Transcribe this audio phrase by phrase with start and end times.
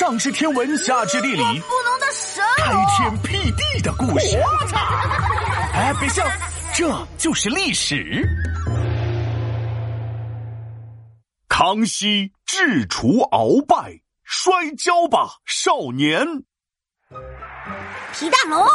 [0.00, 4.38] 上知天文，下知地理，不能的神开天辟地的故事。
[5.74, 6.24] 哎，别笑，
[6.72, 8.26] 这就是历史。
[11.50, 16.26] 康熙制除鳌拜，摔跤吧，少年！
[18.14, 18.66] 皮大龙，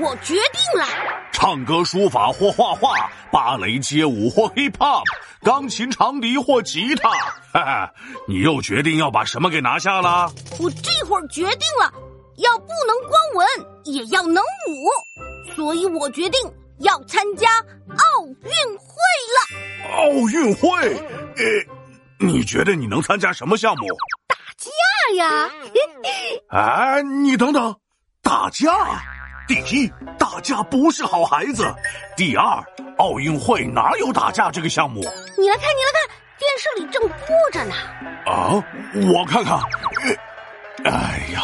[0.00, 0.86] 我决定了。
[1.32, 5.02] 唱歌、书法或画画，芭蕾、街舞或 hip hop，
[5.42, 7.10] 钢琴、长笛或吉他。
[7.52, 7.92] 哈哈，
[8.26, 10.32] 你又决定要把什么给拿下了？
[10.58, 11.92] 我这会儿决定了，
[12.38, 13.46] 要不能光文，
[13.84, 16.40] 也要能武，所以我决定
[16.78, 18.94] 要参加奥运会
[19.34, 19.96] 了。
[19.96, 20.96] 奥运会？
[21.36, 21.44] 呃，
[22.18, 23.86] 你觉得你能参加什么项目？
[24.28, 24.70] 打架
[25.16, 25.50] 呀！
[26.48, 27.76] 哎， 你等等，
[28.22, 28.70] 打架。
[29.46, 31.64] 第一，打架不是好孩子；
[32.16, 32.44] 第二，
[32.98, 35.00] 奥运会哪有打架这个项目？
[35.36, 37.74] 你来看，你来看，电视里正播着呢。
[38.26, 38.64] 啊，
[39.12, 39.58] 我看看。
[40.84, 41.42] 哎呀，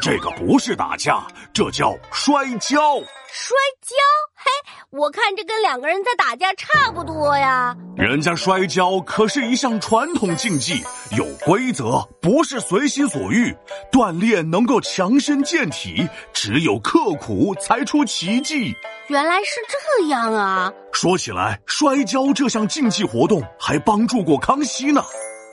[0.00, 2.94] 这个不是打架，这叫摔跤。
[3.32, 3.96] 摔跤？
[4.36, 4.50] 嘿，
[4.90, 7.74] 我看这跟两个人在打架差不多呀。
[7.96, 10.82] 人家摔跤可是一项传统竞技，
[11.16, 13.54] 有规则，不是随心所欲。
[13.90, 18.72] 锻炼能够强身健体，只有刻苦才出奇迹。
[19.08, 20.72] 原来是这样啊！
[20.92, 25.00] 说起来，摔跤这项竞技活动还帮助过康熙呢。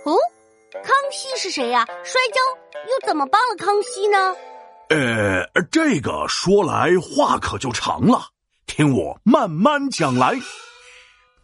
[0.06, 0.16] 哦，
[0.84, 1.86] 康熙是谁呀？
[2.04, 2.61] 摔跤。
[2.88, 4.36] 又怎么帮了康熙呢？
[4.90, 8.22] 呃，这个说来话可就长了，
[8.66, 10.36] 听我慢慢讲来。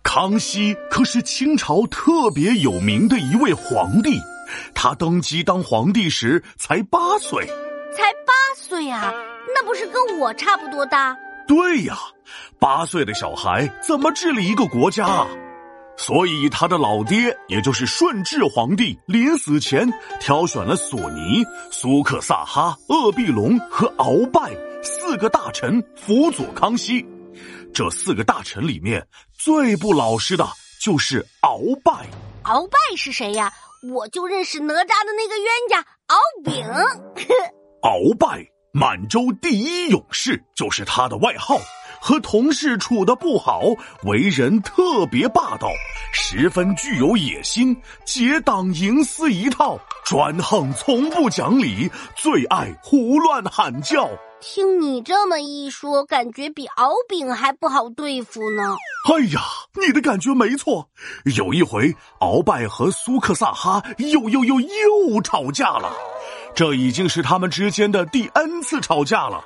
[0.04, 4.20] 康熙可是清朝特别有名的一位皇帝，
[4.74, 7.46] 他登基当皇帝时才八岁。
[7.96, 9.14] 才八岁啊？
[9.56, 11.16] 那不是跟我差不多大？
[11.48, 11.98] 对呀，
[12.60, 15.28] 八岁的小孩怎么治理一个国家啊？
[15.98, 27.06] 所以，他的老爹，也就是顺治皇帝，临死前挑选了索尼、苏克萨哈、鄂必隆和鳌拜四个大臣辅佐康熙。
[27.74, 29.06] 这四个大臣里面，
[29.38, 30.48] 最不老实的
[30.80, 32.06] 就是鳌拜。
[32.44, 33.52] 鳌拜是谁呀？
[33.92, 36.66] 我就认识哪吒的那个冤家敖丙。
[37.82, 41.60] 鳌拜，满洲第一勇士，就是他的外号。
[42.00, 43.62] 和同事处的不好，
[44.04, 45.68] 为人特别霸道，
[46.14, 47.76] 十分具有野心，
[48.06, 54.10] 结党营私一套，专横从不讲理，最爱胡乱喊叫。
[54.40, 58.76] 听你这么一说，感觉比敖丙还不好对付呢。
[59.12, 59.42] 哎呀，
[59.74, 60.88] 你的感觉没错。
[61.36, 65.92] 有一回，鳌拜和苏克萨哈又又又又吵架了，
[66.54, 69.44] 这已经是他们之间的第 N 次吵架了。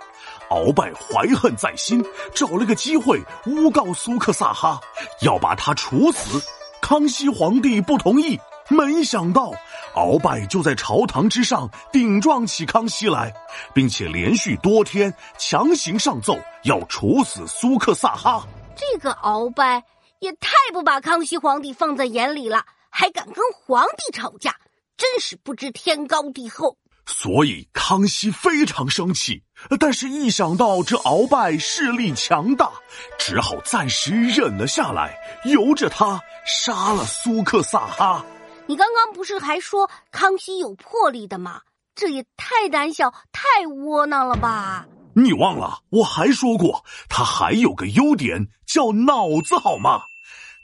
[0.51, 2.03] 鳌拜怀恨在心，
[2.35, 4.81] 找了个机会诬告苏克萨哈，
[5.21, 6.41] 要把他处死。
[6.81, 9.53] 康熙皇帝不同意，没想到
[9.95, 13.33] 鳌拜就在朝堂之上顶撞起康熙来，
[13.73, 18.45] 并且连续多天强行上奏要处死苏克萨哈。
[18.75, 19.81] 这个鳌拜
[20.19, 23.35] 也太不把康熙皇帝放在眼里了，还敢跟
[23.65, 24.57] 皇帝吵架，
[24.97, 26.75] 真是不知天高地厚。
[27.13, 29.43] 所以康熙非常生气，
[29.79, 32.71] 但是一想到这鳌拜势力强大，
[33.19, 38.25] 只好暂时忍了下来，由着他杀了苏克萨哈。
[38.65, 41.61] 你刚刚不是还说康熙有魄力的吗？
[41.93, 44.87] 这也太胆小、太窝囊了吧！
[45.13, 50.01] 你忘了我还说过，他还有个优点叫脑子好吗？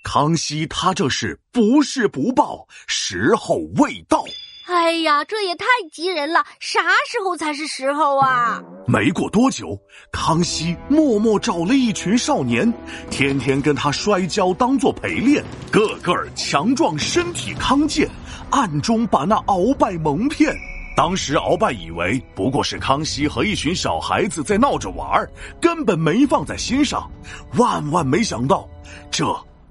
[0.04, 4.24] 康熙他这是不是不报，时候未到。
[4.68, 6.44] 哎呀，这也太急人了！
[6.60, 8.62] 啥时候才是时候啊？
[8.86, 9.80] 没过多久，
[10.12, 12.72] 康熙默默找了一群少年，
[13.10, 15.42] 天天跟他摔跤当做陪练，
[15.72, 18.10] 个个强壮，身体康健，
[18.52, 20.54] 暗中把那鳌拜蒙骗。
[20.98, 25.30] 当时鳌拜以为不过是康熙和一群小孩子在闹着玩
[25.62, 27.10] 根本没放在心上。
[27.56, 28.68] 万万没想到，
[29.10, 29.26] 这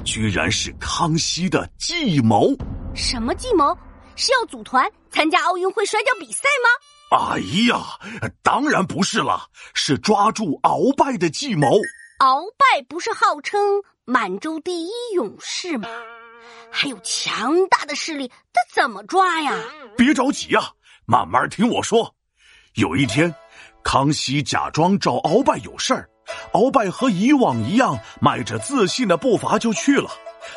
[0.04, 2.48] 居然是康熙的计谋。
[2.94, 3.76] 什么计谋？
[4.16, 7.18] 是要组团参加奥运会摔跤比赛吗？
[7.18, 11.68] 哎呀，当然不是了，是抓住鳌拜的计谋。
[12.18, 15.89] 鳌拜不是号称满洲第一勇士吗？
[16.71, 19.54] 还有强大的势力，他怎么抓呀？
[19.97, 20.72] 别着急啊，
[21.04, 22.15] 慢慢听我说。
[22.74, 23.33] 有一天，
[23.84, 26.09] 康熙假装找鳌拜有事儿，
[26.53, 30.10] 鳌拜和以往一样，迈着自信的步伐就去了。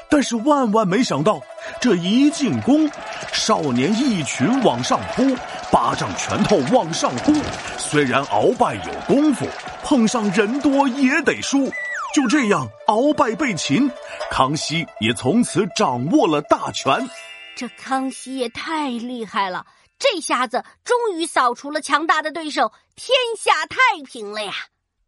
[0.09, 1.41] 但是万万没想到，
[1.79, 2.89] 这一进宫，
[3.31, 5.35] 少年一群往上扑，
[5.71, 7.33] 巴掌拳头往上呼。
[7.77, 9.47] 虽然鳌拜有功夫，
[9.83, 11.71] 碰上人多也得输。
[12.13, 13.89] 就这样，鳌拜被擒，
[14.31, 17.07] 康熙也从此掌握了大权。
[17.55, 19.65] 这康熙也太厉害了，
[19.99, 24.53] 这下子终于扫除了强大的对手，天下太平了呀！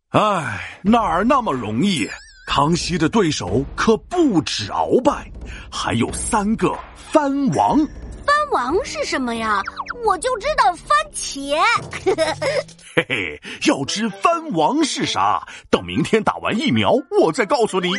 [0.09, 2.07] 唉，哪儿那么容易？
[2.45, 5.31] 康熙的对手可不止鳌拜，
[5.71, 7.77] 还有三个藩王。
[8.25, 9.61] 藩王是什么呀？
[10.05, 11.57] 我就知道番茄。
[12.93, 16.91] 嘿嘿，要知藩王是啥，等明天打完疫苗，
[17.21, 17.89] 我再告诉你。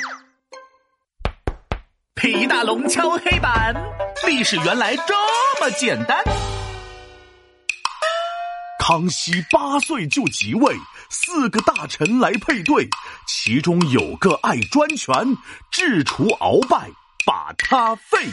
[2.14, 3.74] 皮大龙敲黑板，
[4.26, 5.14] 历史原来这
[5.60, 6.22] 么简单。
[8.84, 10.76] 康熙八岁就即位，
[11.08, 12.88] 四个大臣来配对，
[13.29, 15.14] 其中有个爱专权，
[15.70, 16.90] 制除鳌拜，
[17.25, 18.26] 把他废。